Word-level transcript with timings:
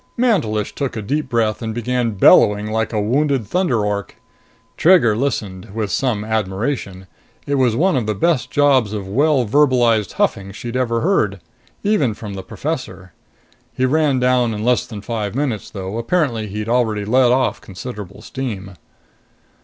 Mantelish 0.17 0.73
took 0.73 0.97
a 0.97 1.01
deep 1.03 1.29
breath 1.29 1.61
and 1.61 1.75
began 1.75 2.17
bellowing 2.17 2.71
like 2.71 2.91
a 2.91 2.99
wounded 2.99 3.45
thunder 3.45 3.85
ork. 3.85 4.15
Trigger 4.75 5.15
listened, 5.15 5.75
with 5.75 5.91
some 5.91 6.23
admiration. 6.23 7.05
It 7.45 7.53
was 7.53 7.75
one 7.75 7.95
of 7.95 8.07
the 8.07 8.15
best 8.15 8.49
jobs 8.49 8.93
of 8.93 9.07
well 9.07 9.45
verbalized 9.45 10.13
huffing 10.13 10.53
she'd 10.53 10.73
heard, 10.73 11.39
even 11.83 12.15
from 12.15 12.33
the 12.33 12.41
professor. 12.41 13.13
He 13.73 13.85
ran 13.85 14.17
down 14.19 14.55
in 14.55 14.65
less 14.65 14.87
than 14.87 15.01
five 15.01 15.35
minutes, 15.35 15.69
though 15.69 15.99
apparently 15.99 16.47
he'd 16.47 16.67
already 16.67 17.05
let 17.05 17.31
off 17.31 17.61
considerable 17.61 18.23
steam. 18.23 18.71